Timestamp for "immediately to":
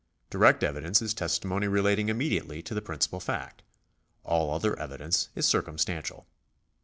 2.09-2.73